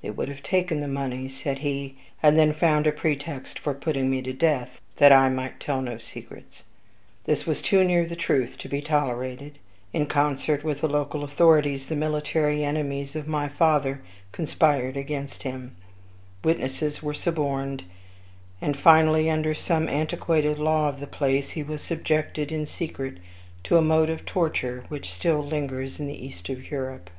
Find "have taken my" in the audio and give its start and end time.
0.28-0.86